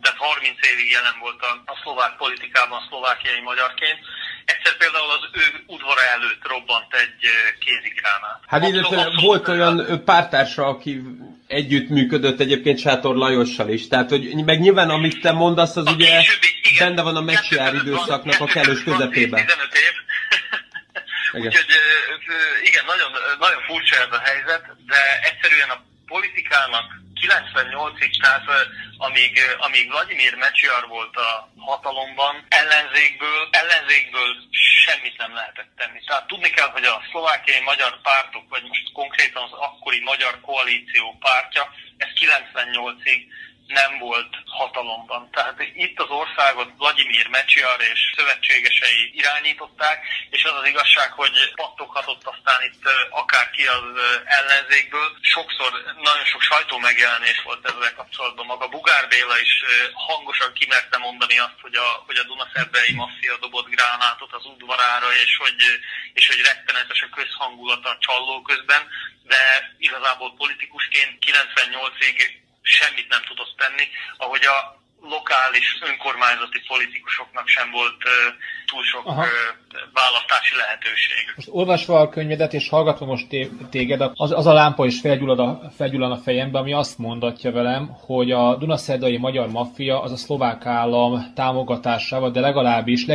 [0.03, 3.99] de 30 évig jelen volt a, a szlovák politikában szlovákiai magyarként.
[4.51, 7.21] Egyszer például az ő udvara előtt robbant egy
[7.63, 8.39] kézigránát.
[8.53, 9.75] Hát illetve volt olyan
[10.09, 10.91] pártársa, aki
[11.47, 13.87] együtt működött egyébként Sátor Lajossal is.
[13.87, 17.21] Tehát, hogy meg nyilván amit te mondasz, az a ugye későbbi, igen, benne van a
[17.21, 19.45] mecsiár időszaknak a kellős közepében.
[19.45, 19.93] 15 év.
[21.31, 21.65] Úgyhogy
[22.63, 26.85] igen, nagyon, nagyon furcsa ez a helyzet, de egyszerűen a politikának
[27.21, 28.45] 98-ig, tehát
[28.97, 34.35] amíg, amíg Vladimir Mecsiar volt a hatalomban, ellenzékből, ellenzékből
[34.85, 35.99] semmit nem lehetett tenni.
[36.05, 41.17] Tehát tudni kell, hogy a szlovákiai magyar pártok, vagy most konkrétan az akkori magyar koalíció
[41.19, 43.21] pártja, ez 98-ig
[43.67, 45.29] nem volt hatalomban.
[45.31, 52.23] Tehát itt az országot Vladimir Mecsiar és szövetségesei irányították, és az az igazság, hogy pattoghatott
[52.25, 53.85] aztán itt akárki az
[54.25, 55.17] ellenzékből.
[55.21, 58.45] Sokszor nagyon sok sajtó megjelenés volt ezzel kapcsolatban.
[58.45, 63.69] Maga Bugár Béla is hangosan kimerte mondani azt, hogy a, hogy a Dunaszerdei maffia dobott
[63.69, 65.61] gránátot az udvarára, és hogy,
[66.13, 68.81] és hogy rettenetes a közhangulata a csalló közben,
[69.23, 73.85] de igazából politikusként 98-ig semmit nem tudott tenni,
[74.17, 74.57] ahogy a
[75.01, 78.11] lokális önkormányzati politikusoknak sem volt uh,
[78.65, 79.25] túl sok uh,
[79.93, 81.23] választási lehetőség.
[81.35, 83.27] Most olvasva a könyvedet és hallgatva most
[83.69, 87.87] téged, az, az a lámpa is felgyullad a, felgyullad a fejembe, ami azt mondatja velem,
[88.05, 93.05] hogy a Dunaszerdai magyar maffia az a szlovák állam támogatásával, de legalábbis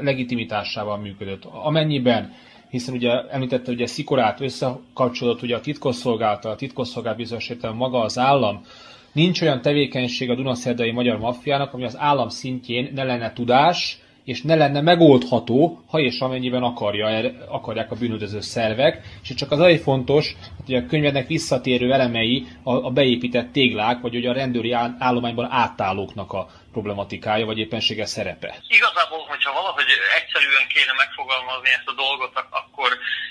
[0.00, 1.44] legitimitásával működött.
[1.44, 2.34] Amennyiben
[2.70, 8.64] hiszen ugye említette, a Szikorát összekapcsolódott ugye a titkosszolgáltal, a titkosszolgált bizonyos maga az állam,
[9.12, 14.42] nincs olyan tevékenység a Dunaszerdai magyar maffiának, ami az állam szintjén ne lenne tudás, és
[14.42, 19.80] ne lenne megoldható, ha és amennyiben akarja, akarják a bűnöldöző szervek, és csak az egy
[19.80, 25.50] fontos, hogy a könyvednek visszatérő elemei a, a beépített téglák, vagy hogy a rendőri állományban
[25.50, 28.50] átállóknak a problematikája, vagy éppensége szerepe.
[28.68, 32.90] Igazából, hogyha valahogy egyszerűen kéne megfogalmazni ezt a dolgot, akkor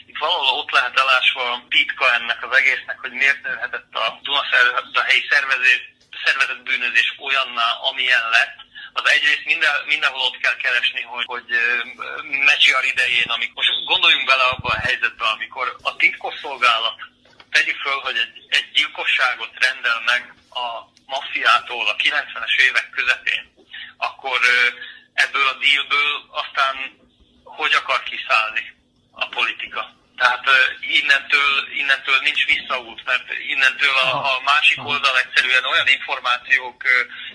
[0.09, 5.23] itt valahol ott lehet elásva a titka ennek az egésznek, hogy miért nőhetett a Dunaszerdahelyi
[5.31, 5.83] szervezet,
[6.23, 8.57] szervezet bűnözés olyanná, amilyen lett,
[8.93, 11.49] az egyrészt minden, mindenhol ott kell keresni, hogy, hogy
[12.45, 16.97] Mecsiar idején, amikor most gondoljunk bele abba a helyzetbe, amikor a titkosszolgálat
[17.51, 20.67] tegyük föl, hogy egy, egy gyilkosságot rendel meg a
[21.05, 23.53] maffiától a 90-es évek közepén,
[23.97, 24.39] akkor
[25.13, 26.75] ebből a dílből aztán
[27.43, 28.75] hogy akar kiszállni
[29.11, 29.98] a politika?
[30.19, 30.45] Tehát
[30.81, 31.51] innentől,
[31.81, 36.83] innentől nincs visszaút, mert innentől a, a másik oldal egyszerűen olyan információk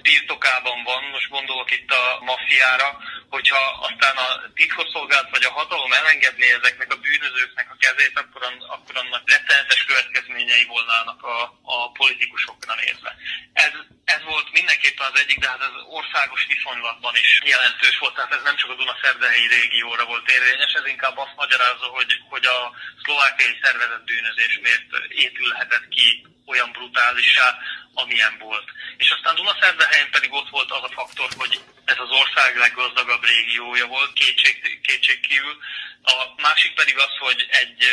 [0.03, 2.89] birtokában van, most gondolok itt a maffiára,
[3.29, 8.43] hogyha aztán a titkosszolgált vagy a hatalom elengedné ezeknek a bűnözőknek a kezét, akkor,
[8.75, 13.17] akkor annak rettenetes következményei volnának a, a politikusokra nézve.
[13.53, 13.73] Ez,
[14.05, 18.43] ez volt mindenképpen az egyik, de hát ez országos viszonylatban is jelentős volt, tehát ez
[18.43, 23.59] nem csak a Duna-Szerdehelyi régióra volt érvényes, ez inkább azt magyarázza, hogy, hogy a szlovákiai
[23.63, 27.59] szervezett bűnözés miért épülhetett ki olyan brutálissá,
[27.95, 28.69] amilyen volt.
[28.97, 33.87] És aztán Dunaszerdahelyen pedig ott volt az a faktor, hogy ez az ország leggazdagabb régiója
[33.87, 35.57] volt, kétség, kétség kívül.
[36.03, 37.85] A másik pedig az, hogy, egy,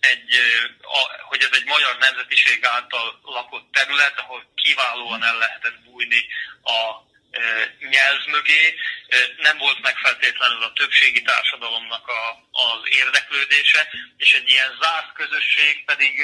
[0.00, 0.30] egy,
[0.82, 6.26] a, hogy ez egy magyar nemzetiség által lakott terület, ahol kiválóan el lehetett bújni
[6.62, 7.04] a
[7.90, 8.74] nyelv mögé,
[9.36, 16.20] nem volt megfeltétlenül a többségi társadalomnak a, az érdeklődése, és egy ilyen zárt közösség pedig,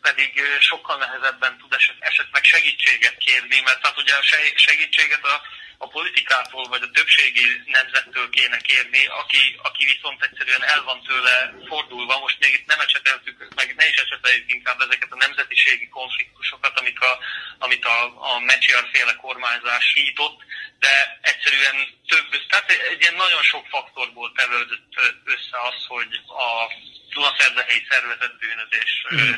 [0.00, 4.22] pedig sokkal nehezebben tud esetleg segítséget kérni, mert tehát ugye a
[4.54, 5.42] segítséget a
[5.78, 11.54] a politikától vagy a többségi nemzettől kéne kérni, aki, aki viszont egyszerűen el van tőle
[11.68, 12.18] fordulva.
[12.18, 17.00] Most még itt nem ecseteltük, meg ne is ecseteljük inkább ezeket a nemzetiségi konfliktusokat, amik
[17.00, 17.18] a,
[17.58, 17.98] amit a,
[18.32, 20.38] a Mecsiar féle kormányzás hított,
[20.84, 20.94] de
[21.30, 21.76] egyszerűen
[22.12, 24.92] több, tehát egy ilyen nagyon sok faktorból tevődött
[25.34, 26.10] össze az, hogy
[26.46, 26.48] a
[27.14, 29.34] Dunaszerdahelyi szervezett bűnözés mm.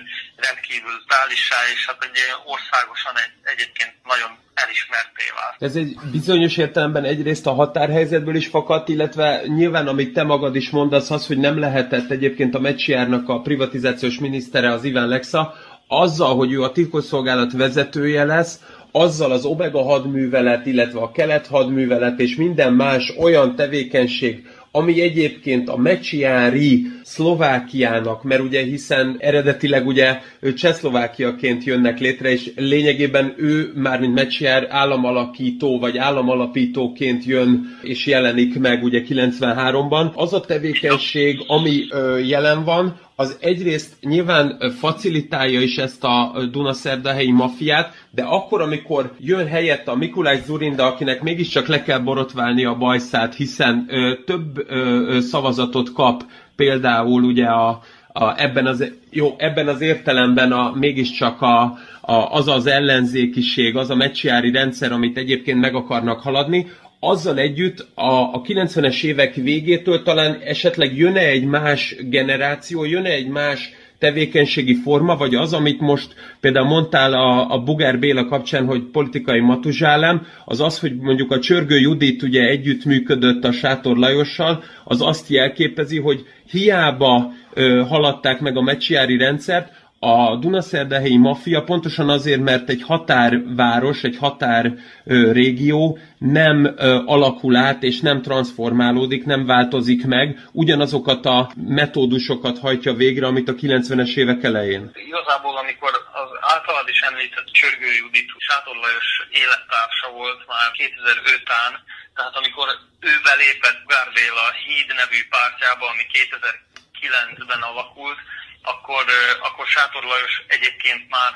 [0.46, 2.18] rendkívül tálissá, és hát egy
[2.54, 4.32] országosan egy, egyébként nagyon
[4.62, 5.56] elismerté vált.
[5.68, 9.26] Ez egy bizonyos értelemben egyrészt a határhelyzetből is fakadt, illetve
[9.58, 14.18] nyilván, amit te magad is mondasz, az, hogy nem lehetett egyébként a Mecsiárnak a privatizációs
[14.18, 15.54] minisztere, az Iván Lexa,
[15.88, 18.60] azzal, hogy ő a titkosszolgálat vezetője lesz,
[18.96, 25.68] azzal az Omega hadművelet, illetve a kelet hadművelet és minden más olyan tevékenység, ami egyébként
[25.68, 30.20] a Mecsiári Szlovákiának, mert ugye hiszen eredetileg ugye
[30.56, 38.58] Csehszlovákiaként jönnek létre, és lényegében ő már mint Mecsiár államalakító vagy államalapítóként jön és jelenik
[38.58, 40.12] meg ugye 93-ban.
[40.14, 41.86] Az a tevékenység, ami
[42.26, 49.46] jelen van, az egyrészt nyilván facilitálja is ezt a Dunaszerdahelyi mafiát, de akkor, amikor jön
[49.46, 55.18] helyett a Mikulás Zurinda, akinek mégiscsak le kell borotválni a bajszát, hiszen ö, több ö,
[55.20, 56.24] szavazatot kap
[56.56, 61.62] például ugye a, a, ebben, az, jó, ebben az értelemben a, mégiscsak a,
[62.00, 66.66] a, az az ellenzékiség, az a mecsiári rendszer, amit egyébként meg akarnak haladni,
[67.00, 73.28] azzal együtt a, a 90-es évek végétől talán esetleg jön-e egy más generáció, jön-e egy
[73.28, 78.82] más tevékenységi forma, vagy az, amit most például mondtál a, a Bugár Béla kapcsán, hogy
[78.82, 85.02] politikai matuzsálem, az az, hogy mondjuk a Csörgő Judit ugye együttműködött a Sátor Lajossal, az
[85.02, 92.40] azt jelképezi, hogy hiába ö, haladták meg a mecsiári rendszert, a Dunaszerdahelyi maffia pontosan azért,
[92.40, 94.72] mert egy határváros, egy határ
[95.04, 102.58] ö, régió nem ö, alakul át és nem transformálódik, nem változik meg, ugyanazokat a metódusokat
[102.58, 104.90] hajtja végre, amit a 90-es évek elején.
[105.06, 105.90] Igazából, amikor
[106.22, 109.10] az általad is említett Csörgő Judit, Sátor Lajos
[109.42, 111.72] élettársa volt már 2005-án,
[112.16, 112.68] tehát amikor
[113.00, 118.18] ő belépett Gárbéla Híd nevű pártjába, ami 2009-ben alakult,
[118.62, 119.04] akkor,
[119.46, 121.32] akkor Sátor Lajos egyébként már,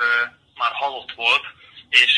[0.60, 1.44] már halott volt,
[1.90, 2.12] és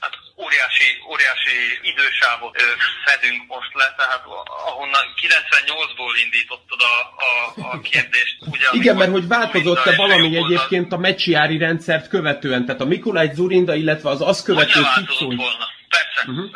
[0.00, 1.56] hát óriási, óriási
[1.92, 2.62] idősávot
[3.04, 4.22] fedünk most le, tehát
[4.66, 6.96] ahonnan 98-ból indítottad a,
[7.28, 7.30] a,
[7.72, 8.36] a kérdést.
[8.40, 13.74] Ugye, Igen, mert hogy változott-e valami egyébként a mecsiári rendszert követően, tehát a Mikulaj Zurinda,
[13.74, 14.80] illetve az azt követő
[15.18, 16.22] volna, persze.
[16.26, 16.50] Uh-huh.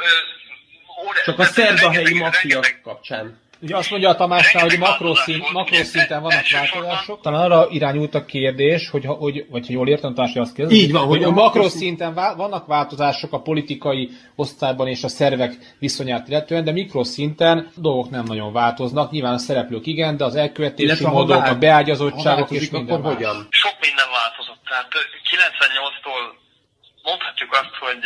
[1.25, 3.43] Csak a szerdahelyi maffia kapcsán.
[3.65, 7.21] Ugye azt mondja a Tamásnál, hogy makroszint, makroszinten vannak változások.
[7.21, 10.93] Talán arra irányult a kérdés, hogy, hogy vagy ha jól értem, Tamás, azt kérdezi, Így
[10.93, 16.65] van, hogy, hogy a makroszinten vannak változások a politikai osztályban és a szervek viszonyát illetően,
[16.65, 19.11] de mikroszinten dolgok nem nagyon változnak.
[19.11, 23.47] Nyilván a szereplők igen, de az elkövetési módok, a beágyazottságok és minden akkor hogyan?
[23.51, 24.61] Sok minden változott.
[24.69, 24.89] Tehát
[25.33, 26.23] 98-tól
[27.03, 28.05] mondhatjuk azt, hogy,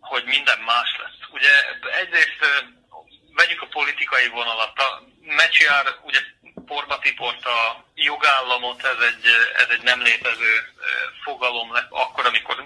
[0.00, 1.19] hogy minden más lesz.
[1.40, 2.38] Ugye egyrészt
[3.34, 4.78] vegyük a politikai vonalat.
[4.78, 6.20] A Mecsiár ugye
[6.66, 9.24] porba tiport a jogállamot, ez egy,
[9.56, 10.72] ez egy nem létező
[11.22, 12.64] fogalom lett akkor, amikor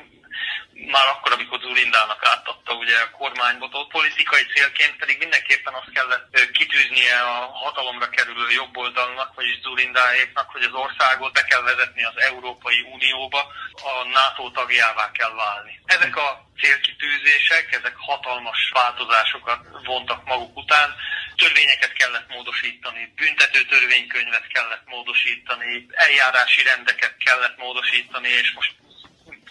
[0.86, 7.20] már akkor, amikor Zulindának átadta ugye a kormánybotot, politikai célként pedig mindenképpen azt kellett kitűznie
[7.20, 13.40] a hatalomra kerülő jobboldalnak, vagyis Zulindáéknak, hogy az országot be kell vezetni az Európai Unióba,
[13.72, 15.80] a NATO tagjává kell válni.
[15.84, 20.94] Ezek a célkitűzések, ezek hatalmas változásokat vontak maguk után,
[21.36, 28.72] törvényeket kellett módosítani, büntető törvénykönyvet kellett módosítani, eljárási rendeket kellett módosítani, és most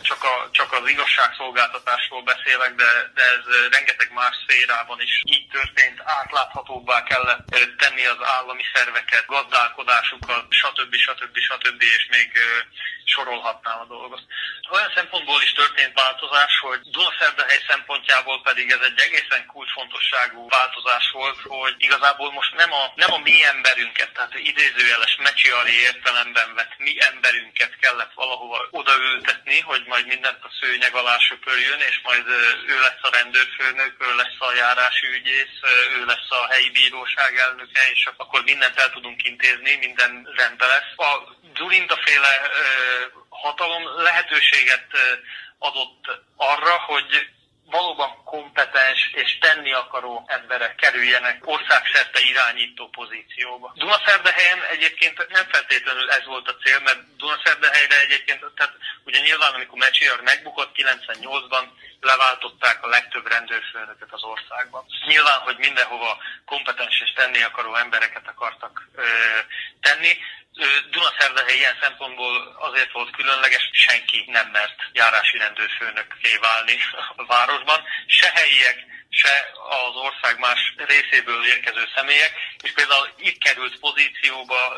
[0.02, 6.02] csak, a, csak az igazságszolgáltatásról beszélek, de, de ez rengeteg más szférában is így történt.
[6.04, 7.46] Átláthatóbbá kellett
[7.78, 10.96] tenni az állami szerveket, gazdálkodásukat, stb.
[10.96, 11.38] stb.
[11.38, 11.82] stb.
[11.82, 12.32] és még
[13.06, 14.22] sorolhatnám a dolgot.
[14.72, 21.40] Olyan szempontból is történt változás, hogy Dunaszerdahely szempontjából pedig ez egy egészen kulcsfontosságú változás volt,
[21.48, 26.94] hogy igazából most nem a, nem a mi emberünket, tehát idézőjeles mecsiari értelemben vett mi
[27.00, 32.28] emberünket kellett valahova odaültetni, hogy majd mindent a szőnyeg alá söpörjön, és majd
[32.68, 35.56] ő lesz a rendőrfőnök, ő lesz a járási ügyész,
[35.98, 41.08] ő lesz a helyi bíróság elnöke, és akkor mindent el tudunk intézni, minden rendben lesz.
[41.08, 42.42] A Zulinda féle
[43.30, 44.88] hatalom lehetőséget
[45.58, 46.04] adott
[46.36, 47.28] arra, hogy
[47.66, 53.74] valóban kompetens és tenni akaró emberek kerüljenek országszerte irányító pozícióba.
[53.76, 58.74] Dunaszerdehelyen egyébként nem feltétlenül ez volt a cél, mert Dunaszerdehelyre egyébként, tehát
[59.06, 61.64] ugye nyilván amikor Mecsiar megbukott 98-ban,
[62.04, 64.86] leváltották a legtöbb rendőrfőnöket az országban.
[65.06, 69.04] Nyilván, hogy mindenhova kompetens és tenni akaró embereket akartak ö,
[69.82, 70.18] tenni,
[70.92, 76.78] Dunaszerdahely ilyen szempontból azért volt különleges, senki nem mert járási rendőrfőnökké válni
[77.16, 83.80] a városban, se helyiek, se az ország más részéből érkező személyek, és például itt került
[83.80, 84.74] pozícióba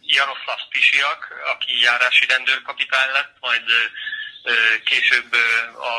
[0.00, 3.64] Jaroszláv Spisiak, aki járási rendőrkapitány lett, majd
[4.84, 5.32] később,
[5.90, 5.94] a,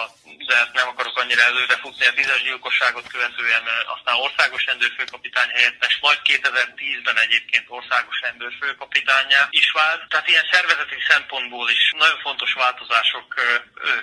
[0.47, 3.63] de hát nem akarok annyira előre futni, a tízes gyilkosságot követően
[3.95, 10.09] aztán országos rendőrfőkapitány helyettes, majd 2010-ben egyébként országos rendőrfőkapitányá is vált.
[10.09, 13.35] Tehát ilyen szervezeti szempontból is nagyon fontos változások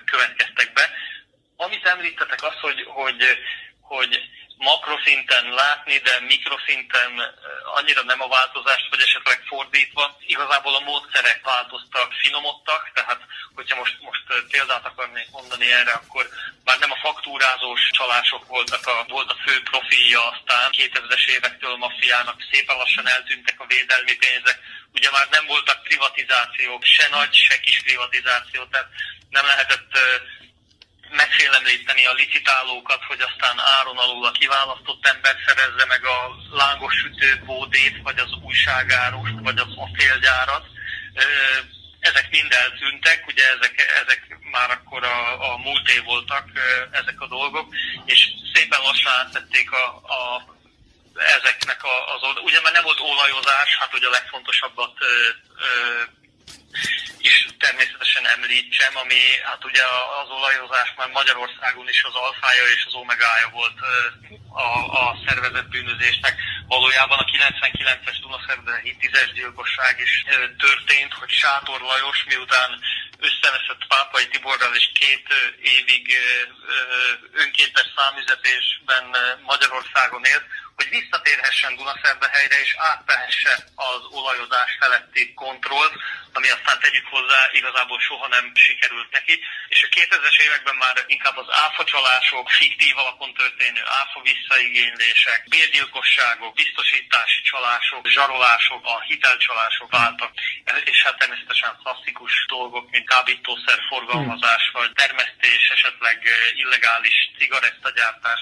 [0.04, 0.90] következtek be.
[1.56, 3.38] Amit említettek az, hogy, hogy,
[3.80, 4.20] hogy
[4.56, 7.34] makroszinten látni, de mikroszinten
[7.74, 10.16] annyira nem a változást, vagy esetleg fordítva.
[10.26, 13.20] Igazából a módszerek változtak, finomodtak, tehát
[13.54, 16.28] hogyha most, most példát akarnék mondani erre, akkor
[16.64, 21.76] már nem a faktúrázós csalások voltak a, volt a fő profilja, aztán 2000-es évektől a
[21.76, 24.58] maffiának szépen lassan eltűntek a védelmi pénzek,
[24.92, 28.88] ugye már nem voltak privatizációk, se nagy, se kis privatizáció, tehát
[29.30, 29.98] nem lehetett
[31.14, 37.42] megfélemlíteni a licitálókat, hogy aztán áron alul a kiválasztott ember szerezze meg a lángos sütő
[37.44, 40.64] bódét, vagy az újságárost, vagy az acélgyárat.
[42.00, 46.46] Ezek mind eltűntek, ugye ezek, ezek már akkor a, a múlté voltak
[46.90, 47.74] ezek a dolgok,
[48.04, 49.86] és szépen lassan áttették a,
[50.18, 50.52] a
[51.38, 55.28] ezeknek az, ugye már nem volt olajozás, hát ugye a legfontosabbat ö,
[55.64, 56.02] ö,
[57.18, 59.82] is természetesen említsem, ami hát ugye
[60.22, 63.78] az olajozás már Magyarországon is az alfája és az omegája volt
[64.48, 64.68] a,
[65.02, 66.34] a szervezett bűnözésnek.
[66.66, 70.24] Valójában a 99-es Dunaszerdehelyi tízes gyilkosság is
[70.58, 72.70] történt, hogy Sátor Lajos miután
[73.18, 75.26] összeveszett Pápai Tiborral és két
[75.60, 76.04] évig
[77.32, 79.04] önkéntes számüzetésben
[79.42, 80.44] Magyarországon élt,
[80.76, 85.90] hogy visszatérhessen Dunaszerdahelyre és átvehesse az olajozás feletti kontroll,
[86.36, 89.34] ami aztán tegyük hozzá igazából soha nem sikerült neki,
[89.68, 97.40] és a 2000-es években már inkább az áfacsalások, fiktív alapon történő áfa visszaigénylések, bérgyilkosságok, biztosítási
[97.42, 100.32] csalások, zsarolások, a hitelcsalások váltak,
[100.84, 106.18] és hát természetesen klasszikus dolgok, mint kábítószer forgalmazás, vagy termesztés, esetleg
[106.54, 108.40] illegális cigarettagyártás,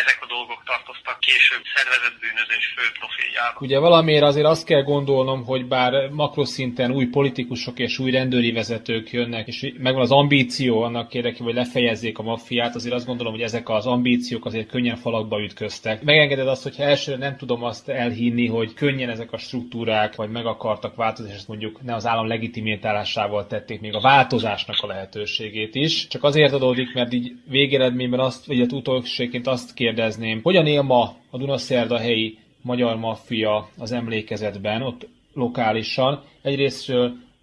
[0.00, 3.58] ezek a dolgok tartoztak később szervezett bűnözés fő profiljába.
[3.60, 9.10] Ugye valamiért azért azt kell gondolnom, hogy bár makroszinten új politikusok és új rendőri vezetők
[9.10, 13.42] jönnek, és megvan az ambíció annak érdekében, hogy lefejezzék a maffiát, azért azt gondolom, hogy
[13.42, 16.02] ezek az ambíciók azért könnyen falakba ütköztek.
[16.02, 20.46] Megengeded azt, hogy elsőre nem tudom azt elhinni, hogy könnyen ezek a struktúrák, vagy meg
[20.46, 25.74] akartak változni, és ezt mondjuk ne az állam legitimitálásával tették még a változásnak a lehetőségét
[25.74, 26.06] is.
[26.06, 31.38] Csak azért adódik, mert így végeredményben azt, vagy utolsóként azt kérdezném, hogyan él ma a
[31.38, 36.22] Dunaszerda helyi magyar maffia az emlékezetben, ott lokálisan.
[36.42, 36.92] Egyrészt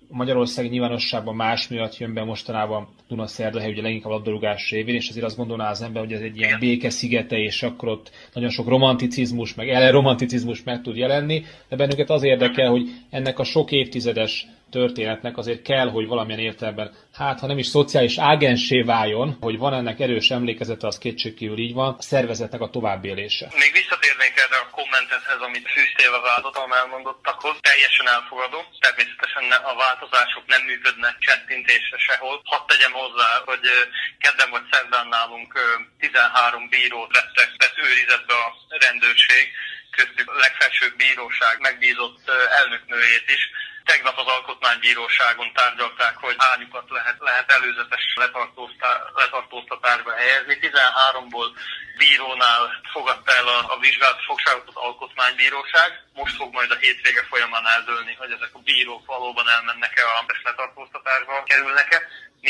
[0.07, 5.37] Magyarország nyilvánosságban más miatt jön be mostanában Dunaszerdahely, ugye leginkább labdarúgás révén, és azért azt
[5.37, 9.55] gondolná az ember, hogy ez egy ilyen béke szigete, és akkor ott nagyon sok romanticizmus,
[9.55, 15.38] meg romanticizmus meg tud jelenni, de bennünket az érdekel, hogy ennek a sok évtizedes történetnek
[15.38, 19.99] azért kell, hogy valamilyen értelemben, hát ha nem is szociális ágensé váljon, hogy van ennek
[19.99, 23.45] erős emlékezete, az kétségkívül így van, a szervezetnek a továbbélése.
[23.63, 28.65] Még visszatérnék erre a kommentethez, amit fűztél a vádatom elmondottakhoz, teljesen elfogadom.
[28.86, 32.36] Természetesen a változások nem működnek csettintésre sehol.
[32.51, 33.63] Hadd tegyem hozzá, hogy
[34.24, 35.51] kedden vagy szerdán nálunk
[35.99, 38.47] 13 bírót vettek, vett őrizetbe a
[38.86, 39.43] rendőrség,
[39.97, 42.24] köztük a legfelsőbb bíróság megbízott
[42.59, 43.43] elnöknőjét is,
[43.89, 48.03] Tegnap az Alkotmánybíróságon tárgyalták, hogy hányukat lehet, lehet előzetes
[49.21, 50.53] letartóztatásba helyezni.
[50.61, 51.49] 13-ból
[51.97, 52.61] bírónál
[52.93, 55.89] fogadta el a, a vizsgálat fogságot az Alkotmánybíróság.
[56.13, 61.43] Most fog majd a hétvége folyamán eldőlni, hogy ezek a bírók valóban elmennek-e a letartóztatásba,
[61.43, 61.99] kerülnek-e.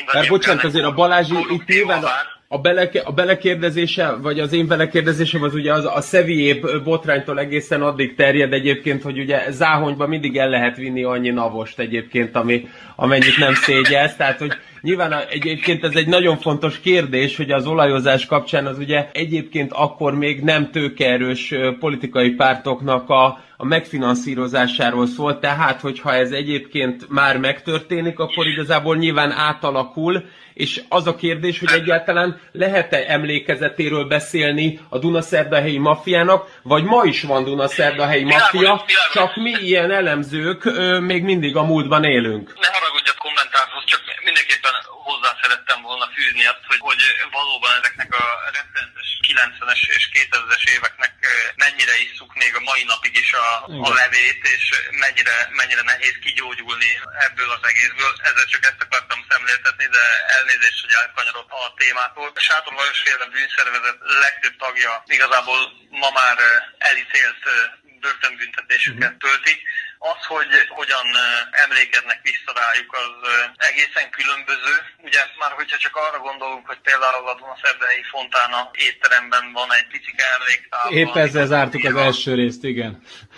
[0.07, 5.43] Hát bocsánat, azért a Balázsi itt nyilván a, bele, a belekérdezése, vagy az én belekérdezésem
[5.43, 10.49] az ugye az a szeviép botránytól egészen addig terjed egyébként, hogy ugye záhonyban mindig el
[10.49, 14.16] lehet vinni annyi navost egyébként, ami, amennyit nem szégyez.
[14.16, 19.09] Tehát, hogy nyilván egyébként ez egy nagyon fontos kérdés, hogy az olajozás kapcsán az ugye
[19.13, 23.25] egyébként akkor még nem tőkeerős politikai pártoknak a,
[23.57, 30.23] a megfinanszírozásáról szól, tehát hogyha ez egyébként már megtörténik, akkor igazából nyilván átalakul,
[30.53, 37.21] és az a kérdés, hogy egyáltalán lehet-e emlékezetéről beszélni a Dunaszerdahelyi maffiának, vagy ma is
[37.21, 40.63] van Dunaszerdahelyi maffia, csak mi ilyen elemzők
[40.99, 42.53] még mindig a múltban élünk.
[42.71, 44.71] Haragudjak kommentárhoz, csak mindenképpen
[45.07, 48.25] hozzá szerettem volna fűzni azt, hogy, hogy valóban ezeknek a
[48.55, 51.13] rettenetes 90-es és 2000-es éveknek
[51.55, 53.47] mennyire isszuk még a mai napig is a,
[53.87, 54.65] a levét, és
[55.03, 56.91] mennyire, mennyire nehéz kigyógyulni
[57.27, 58.13] ebből az egészből.
[58.29, 60.03] Ezzel csak ezt akartam szemléltetni, de
[60.37, 62.31] elnézést, hogy elkanyarod a témától.
[62.35, 66.37] A Sátor Lajos féle bűnszervezet legtöbb tagja igazából ma már
[66.77, 67.43] elítélt
[68.03, 69.23] börtönbüntetésüket mhm.
[69.25, 69.53] tölti.
[70.04, 71.08] Az, hogy hogyan
[71.52, 73.16] emlékeznek vissza rájuk, az
[73.70, 74.74] egészen különböző.
[75.08, 80.18] Ugye már hogyha csak arra gondolunk, hogy például a Dunaszerdei Fontána étteremben van egy picik
[80.36, 80.86] emléktár.
[81.02, 82.91] Épp ezzel zártuk az első részt, igen.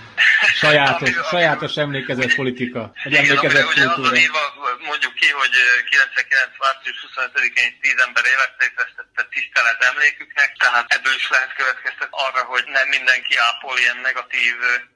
[0.61, 2.91] Sajátos, sajátos emlékezett politika.
[3.03, 4.09] Egy emlékezett ugye, kultúra.
[4.09, 4.29] Ugye
[4.71, 5.53] az mondjuk ki, hogy
[5.89, 6.57] 99.
[6.63, 12.65] március 25-én 10 ember életét vesztette tisztelet emléküknek, tehát ebből is lehet következtetni arra, hogy
[12.77, 14.55] nem mindenki ápol ilyen negatív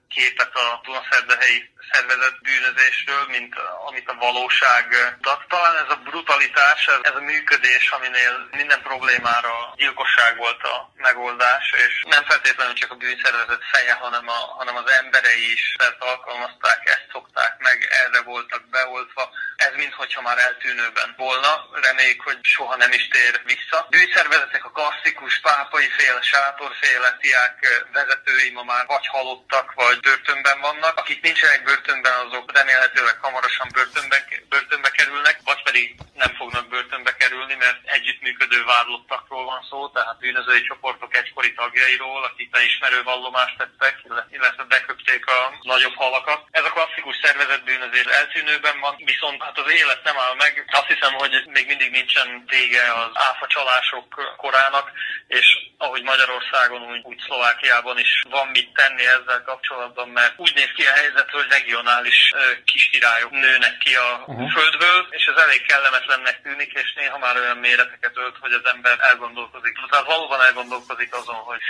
[0.10, 3.56] képet a Dunaszerdahelyi szervezett bűnözésről, mint
[3.90, 4.86] amit a valóság
[5.22, 5.40] ad.
[5.48, 12.04] Talán ez a brutalitás, ez a működés, aminél minden problémára gyilkosság volt a megoldás, és
[12.10, 17.08] nem feltétlenül csak a bűnszervezet feje, hanem, a, hanem az emberei is ezt alkalmazták, ezt
[17.12, 19.30] szokták meg, erre voltak beoltva.
[19.56, 21.52] Ez minthogyha már eltűnőben volna.
[21.82, 23.88] Reméljük, hogy soha nem is tér vissza.
[23.90, 27.58] Bűnszervezetek a klasszikus pápai féle, sátorféle tiák
[27.94, 30.98] vezetői ma már vagy halottak, vagy börtönben vannak.
[30.98, 34.20] Akik nincsenek börtönben, azok remélhetőleg hamarosan börtönbe,
[34.50, 35.86] börtönbe kerülnek, vagy pedig
[36.24, 42.50] nem fognak börtönbe kerülni, mert együttműködő vádlottakról van szó, tehát bűnözői csoportok egykori tagjairól, akik
[42.70, 43.96] ismerő vallomást tettek,
[44.36, 46.40] illetve beköpték a nagyobb halakat.
[46.52, 50.66] Ez a klasszikus szervezet bűnözés eltűnőben van, viszont hát az élet nem áll meg.
[50.80, 54.08] Azt hiszem, hogy még mindig nincsen vége az áfa csalások
[54.38, 54.92] korának,
[55.28, 55.48] és
[55.78, 60.84] ahogy Magyarországon, úgy, úgy Szlovákiában is van mit tenni ezzel kapcsolatban, mert úgy néz ki
[60.86, 62.34] a helyzet, hogy regionális
[62.66, 64.52] kiskirályok nőnek ki a uh-huh.
[64.52, 68.98] földből, és ez elég kellemetlennek tűnik, és néha már olyan méreteket tölt, hogy az ember
[69.00, 69.74] elgondolkozik.
[69.90, 71.62] Tehát valóban elgondolkozik azon, hogy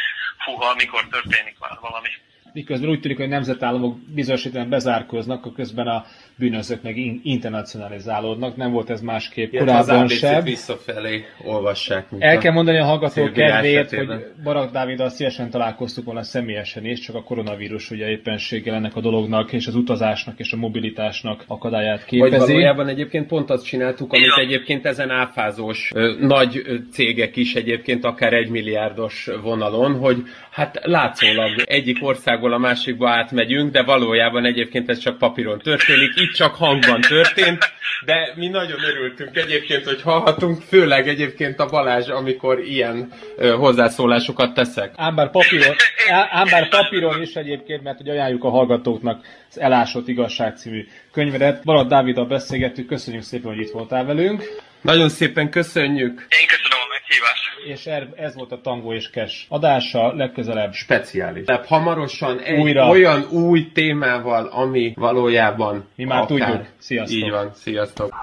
[0.43, 2.09] fúha, mikor történik már valami
[2.57, 6.05] miközben úgy tűnik, hogy nemzetállamok bizonyosítóan bezárkoznak, közben a
[6.37, 8.55] bűnözők meg internacionalizálódnak.
[8.55, 10.43] Nem volt ez másképp Ilyen korábban sem.
[10.43, 12.07] visszafelé olvassák.
[12.19, 14.07] El kell mondani a hallgató kedvéért, hogy
[14.43, 19.53] Barak Dáviddal szívesen találkoztuk volna személyesen is, csak a koronavírus ugye éppenséggel ennek a dolognak
[19.53, 22.37] és az utazásnak és a mobilitásnak akadályát képezi.
[22.37, 28.05] Vagy valójában egyébként pont azt csináltuk, amit egyébként ezen áfázós ö, nagy cégek is egyébként
[28.05, 34.89] akár egy milliárdos vonalon, hogy hát látszólag egyik országból a másikba átmegyünk, de valójában egyébként
[34.89, 37.71] ez csak papíron történik, itt csak hangban történt,
[38.05, 44.53] de mi nagyon örültünk egyébként, hogy hallhatunk, főleg egyébként a Balázs, amikor ilyen ö, hozzászólásokat
[44.53, 44.91] teszek.
[44.95, 45.75] Ám bár, papíron,
[46.29, 51.63] ám bár papíron is egyébként, mert hogy ajánljuk a hallgatóknak az Elásott Igazság című könyvedet.
[51.63, 54.65] Balad Dáviddal beszélgettük, köszönjük szépen, hogy itt voltál velünk.
[54.87, 56.27] Nagyon szépen köszönjük.
[56.29, 57.43] Én köszönöm a meghívást.
[57.65, 61.45] És er, ez volt a Tango és Kes adása, legközelebb speciális.
[61.45, 62.87] Tehát hamarosan egy Újra.
[62.89, 66.27] olyan új témával, ami valójában mi már akár.
[66.27, 66.65] tudjuk.
[66.77, 67.17] Sziasztok.
[67.17, 68.15] Így van, sziasztok.